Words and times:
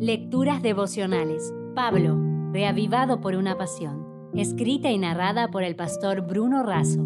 Lecturas 0.00 0.62
devocionales. 0.62 1.52
Pablo, 1.74 2.16
reavivado 2.52 3.20
por 3.20 3.34
una 3.34 3.58
pasión. 3.58 4.30
Escrita 4.32 4.92
y 4.92 4.98
narrada 4.98 5.48
por 5.48 5.64
el 5.64 5.74
pastor 5.74 6.20
Bruno 6.20 6.62
Razo. 6.62 7.04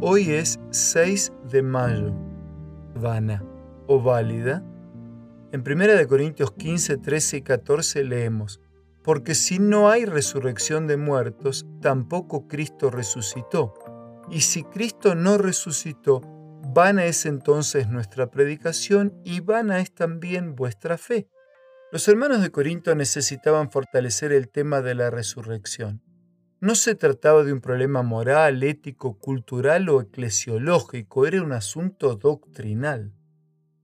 Hoy 0.00 0.30
es 0.30 0.58
6 0.70 1.34
de 1.50 1.62
mayo. 1.62 2.14
Vana 2.98 3.44
o 3.86 4.02
válida. 4.02 4.64
En 5.52 5.60
1 5.60 6.08
Corintios 6.08 6.52
15, 6.52 6.96
13 6.96 7.36
y 7.36 7.42
14 7.42 8.02
leemos, 8.02 8.58
Porque 9.04 9.34
si 9.34 9.58
no 9.58 9.90
hay 9.90 10.06
resurrección 10.06 10.86
de 10.86 10.96
muertos, 10.96 11.66
tampoco 11.82 12.48
Cristo 12.48 12.90
resucitó. 12.90 13.74
Y 14.30 14.40
si 14.40 14.62
Cristo 14.62 15.14
no 15.14 15.36
resucitó, 15.36 16.22
Vana 16.74 17.04
es 17.04 17.26
entonces 17.26 17.88
nuestra 17.88 18.30
predicación 18.30 19.20
y 19.26 19.40
vana 19.40 19.80
es 19.80 19.92
también 19.92 20.54
vuestra 20.54 20.96
fe. 20.96 21.28
Los 21.90 22.08
hermanos 22.08 22.40
de 22.40 22.50
Corinto 22.50 22.94
necesitaban 22.94 23.70
fortalecer 23.70 24.32
el 24.32 24.48
tema 24.48 24.80
de 24.80 24.94
la 24.94 25.10
resurrección. 25.10 26.02
No 26.60 26.74
se 26.74 26.94
trataba 26.94 27.44
de 27.44 27.52
un 27.52 27.60
problema 27.60 28.02
moral, 28.02 28.62
ético, 28.62 29.18
cultural 29.18 29.86
o 29.90 30.00
eclesiológico, 30.00 31.26
era 31.26 31.42
un 31.42 31.52
asunto 31.52 32.16
doctrinal. 32.16 33.12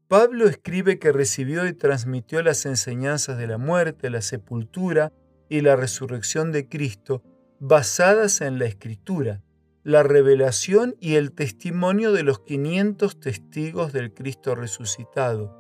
Pablo 0.08 0.46
escribe 0.46 0.98
que 0.98 1.12
recibió 1.12 1.66
y 1.66 1.74
transmitió 1.74 2.42
las 2.42 2.64
enseñanzas 2.64 3.36
de 3.36 3.48
la 3.48 3.58
muerte, 3.58 4.08
la 4.08 4.22
sepultura 4.22 5.12
y 5.50 5.60
la 5.60 5.76
resurrección 5.76 6.52
de 6.52 6.70
Cristo 6.70 7.22
basadas 7.60 8.40
en 8.40 8.58
la 8.58 8.64
Escritura, 8.64 9.42
la 9.88 10.02
revelación 10.02 10.96
y 11.00 11.14
el 11.14 11.32
testimonio 11.32 12.12
de 12.12 12.22
los 12.22 12.40
500 12.40 13.20
testigos 13.20 13.90
del 13.94 14.12
Cristo 14.12 14.54
resucitado. 14.54 15.56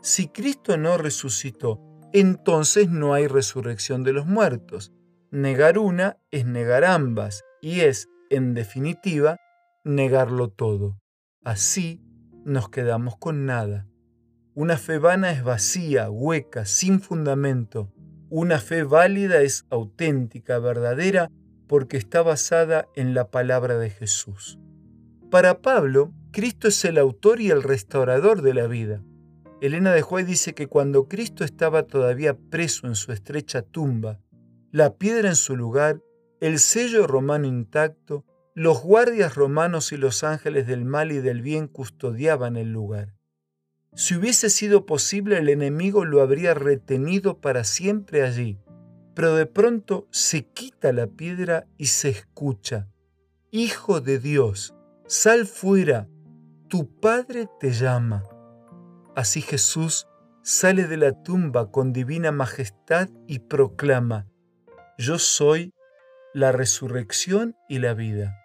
Si 0.00 0.28
Cristo 0.28 0.76
no 0.76 0.96
resucitó, 0.96 1.80
entonces 2.12 2.88
no 2.88 3.14
hay 3.14 3.26
resurrección 3.26 4.04
de 4.04 4.12
los 4.12 4.26
muertos. 4.26 4.92
Negar 5.32 5.76
una 5.78 6.18
es 6.30 6.46
negar 6.46 6.84
ambas 6.84 7.42
y 7.60 7.80
es, 7.80 8.06
en 8.30 8.54
definitiva, 8.54 9.38
negarlo 9.82 10.50
todo. 10.50 11.00
Así 11.42 12.00
nos 12.44 12.68
quedamos 12.68 13.16
con 13.16 13.44
nada. 13.44 13.88
Una 14.54 14.76
fe 14.76 14.98
vana 14.98 15.32
es 15.32 15.42
vacía, 15.42 16.10
hueca, 16.10 16.64
sin 16.64 17.00
fundamento. 17.00 17.92
Una 18.30 18.60
fe 18.60 18.84
válida 18.84 19.42
es 19.42 19.66
auténtica, 19.68 20.60
verdadera 20.60 21.28
porque 21.74 21.96
está 21.96 22.22
basada 22.22 22.86
en 22.94 23.14
la 23.14 23.32
palabra 23.32 23.76
de 23.78 23.90
Jesús. 23.90 24.60
Para 25.28 25.60
Pablo, 25.60 26.12
Cristo 26.30 26.68
es 26.68 26.84
el 26.84 26.98
autor 26.98 27.40
y 27.40 27.50
el 27.50 27.64
restaurador 27.64 28.42
de 28.42 28.54
la 28.54 28.68
vida. 28.68 29.02
Elena 29.60 29.92
de 29.92 30.00
Juárez 30.00 30.28
dice 30.28 30.54
que 30.54 30.68
cuando 30.68 31.08
Cristo 31.08 31.42
estaba 31.42 31.82
todavía 31.82 32.38
preso 32.38 32.86
en 32.86 32.94
su 32.94 33.10
estrecha 33.10 33.62
tumba, 33.62 34.20
la 34.70 34.94
piedra 34.94 35.28
en 35.28 35.34
su 35.34 35.56
lugar, 35.56 36.00
el 36.40 36.60
sello 36.60 37.08
romano 37.08 37.48
intacto, 37.48 38.24
los 38.54 38.80
guardias 38.80 39.34
romanos 39.34 39.90
y 39.90 39.96
los 39.96 40.22
ángeles 40.22 40.68
del 40.68 40.84
mal 40.84 41.10
y 41.10 41.18
del 41.18 41.42
bien 41.42 41.66
custodiaban 41.66 42.56
el 42.56 42.70
lugar. 42.70 43.16
Si 43.96 44.14
hubiese 44.14 44.48
sido 44.48 44.86
posible, 44.86 45.38
el 45.38 45.48
enemigo 45.48 46.04
lo 46.04 46.22
habría 46.22 46.54
retenido 46.54 47.40
para 47.40 47.64
siempre 47.64 48.22
allí, 48.22 48.60
pero 49.14 49.34
de 49.34 49.46
pronto 49.46 50.06
se 50.10 50.46
quita 50.46 50.92
la 50.92 51.06
piedra 51.06 51.66
y 51.76 51.86
se 51.86 52.08
escucha, 52.08 52.88
Hijo 53.50 54.00
de 54.00 54.18
Dios, 54.18 54.74
sal 55.06 55.46
fuera, 55.46 56.08
tu 56.68 56.98
Padre 56.98 57.48
te 57.60 57.70
llama. 57.70 58.24
Así 59.14 59.42
Jesús 59.42 60.08
sale 60.42 60.88
de 60.88 60.96
la 60.96 61.22
tumba 61.22 61.70
con 61.70 61.92
divina 61.92 62.32
majestad 62.32 63.08
y 63.28 63.38
proclama, 63.38 64.26
Yo 64.98 65.20
soy 65.20 65.72
la 66.32 66.50
resurrección 66.50 67.54
y 67.68 67.78
la 67.78 67.94
vida. 67.94 68.36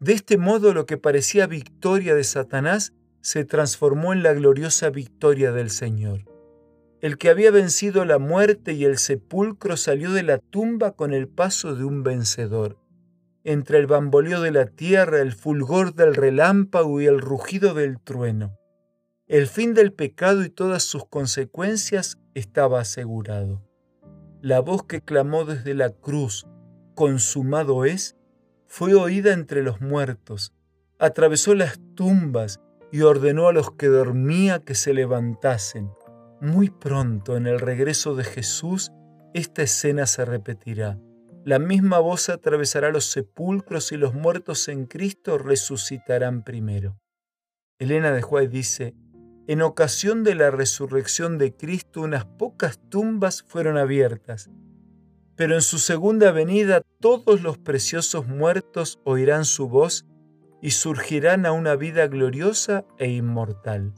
De 0.00 0.14
este 0.14 0.38
modo 0.38 0.72
lo 0.72 0.86
que 0.86 0.96
parecía 0.96 1.46
victoria 1.46 2.14
de 2.14 2.24
Satanás 2.24 2.94
se 3.20 3.44
transformó 3.44 4.14
en 4.14 4.22
la 4.22 4.32
gloriosa 4.32 4.88
victoria 4.88 5.52
del 5.52 5.68
Señor. 5.68 6.24
El 7.00 7.16
que 7.16 7.30
había 7.30 7.52
vencido 7.52 8.04
la 8.04 8.18
muerte 8.18 8.72
y 8.72 8.84
el 8.84 8.98
sepulcro 8.98 9.76
salió 9.76 10.10
de 10.10 10.24
la 10.24 10.38
tumba 10.38 10.92
con 10.92 11.12
el 11.12 11.28
paso 11.28 11.76
de 11.76 11.84
un 11.84 12.02
vencedor. 12.02 12.76
Entre 13.44 13.78
el 13.78 13.86
bamboleo 13.86 14.40
de 14.40 14.50
la 14.50 14.66
tierra, 14.66 15.20
el 15.20 15.32
fulgor 15.32 15.94
del 15.94 16.16
relámpago 16.16 17.00
y 17.00 17.06
el 17.06 17.20
rugido 17.20 17.72
del 17.72 18.00
trueno. 18.00 18.58
El 19.28 19.46
fin 19.46 19.74
del 19.74 19.92
pecado 19.92 20.42
y 20.42 20.50
todas 20.50 20.82
sus 20.82 21.06
consecuencias 21.06 22.18
estaba 22.34 22.80
asegurado. 22.80 23.62
La 24.40 24.58
voz 24.58 24.82
que 24.82 25.00
clamó 25.00 25.44
desde 25.44 25.74
la 25.74 25.90
cruz, 25.90 26.48
consumado 26.96 27.84
es, 27.84 28.16
fue 28.66 28.94
oída 28.94 29.32
entre 29.32 29.62
los 29.62 29.80
muertos, 29.80 30.52
atravesó 30.98 31.54
las 31.54 31.78
tumbas 31.94 32.60
y 32.90 33.02
ordenó 33.02 33.46
a 33.46 33.52
los 33.52 33.70
que 33.70 33.86
dormía 33.86 34.58
que 34.64 34.74
se 34.74 34.92
levantasen 34.94 35.90
muy 36.40 36.70
pronto, 36.70 37.36
en 37.36 37.46
el 37.46 37.58
regreso 37.60 38.14
de 38.14 38.24
Jesús, 38.24 38.92
esta 39.34 39.62
escena 39.62 40.06
se 40.06 40.24
repetirá. 40.24 40.98
La 41.44 41.58
misma 41.58 41.98
voz 41.98 42.28
atravesará 42.28 42.90
los 42.90 43.06
sepulcros 43.06 43.92
y 43.92 43.96
los 43.96 44.14
muertos 44.14 44.68
en 44.68 44.86
Cristo 44.86 45.38
resucitarán 45.38 46.42
primero. 46.42 46.98
Elena 47.78 48.12
de 48.12 48.22
Juárez 48.22 48.50
dice, 48.50 48.94
en 49.46 49.62
ocasión 49.62 50.24
de 50.24 50.34
la 50.34 50.50
resurrección 50.50 51.38
de 51.38 51.56
Cristo 51.56 52.02
unas 52.02 52.26
pocas 52.26 52.78
tumbas 52.90 53.42
fueron 53.42 53.78
abiertas, 53.78 54.50
pero 55.36 55.54
en 55.54 55.62
su 55.62 55.78
segunda 55.78 56.32
venida 56.32 56.82
todos 57.00 57.42
los 57.42 57.56
preciosos 57.56 58.26
muertos 58.26 59.00
oirán 59.04 59.44
su 59.44 59.68
voz 59.68 60.04
y 60.60 60.72
surgirán 60.72 61.46
a 61.46 61.52
una 61.52 61.76
vida 61.76 62.08
gloriosa 62.08 62.84
e 62.98 63.08
inmortal. 63.08 63.94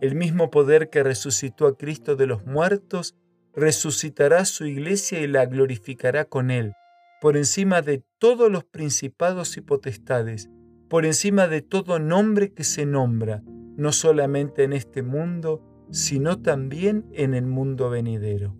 El 0.00 0.14
mismo 0.14 0.50
poder 0.50 0.88
que 0.88 1.02
resucitó 1.02 1.66
a 1.66 1.76
Cristo 1.76 2.16
de 2.16 2.26
los 2.26 2.46
muertos 2.46 3.16
resucitará 3.54 4.46
su 4.46 4.64
iglesia 4.64 5.20
y 5.20 5.26
la 5.26 5.44
glorificará 5.44 6.24
con 6.24 6.50
él, 6.50 6.72
por 7.20 7.36
encima 7.36 7.82
de 7.82 8.02
todos 8.18 8.50
los 8.50 8.64
principados 8.64 9.58
y 9.58 9.60
potestades, 9.60 10.48
por 10.88 11.04
encima 11.04 11.48
de 11.48 11.60
todo 11.60 11.98
nombre 11.98 12.52
que 12.52 12.64
se 12.64 12.86
nombra, 12.86 13.42
no 13.76 13.92
solamente 13.92 14.64
en 14.64 14.72
este 14.72 15.02
mundo, 15.02 15.62
sino 15.90 16.40
también 16.40 17.06
en 17.12 17.34
el 17.34 17.46
mundo 17.46 17.90
venidero. 17.90 18.56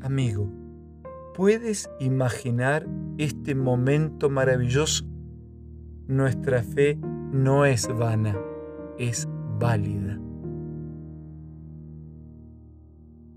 Amigo, 0.00 0.48
¿puedes 1.34 1.90
imaginar 1.98 2.86
este 3.18 3.56
momento 3.56 4.30
maravilloso? 4.30 5.04
Nuestra 6.06 6.62
fe 6.62 6.96
no 7.32 7.64
es 7.66 7.88
vana, 7.88 8.38
es 8.96 9.26
válida. 9.58 10.20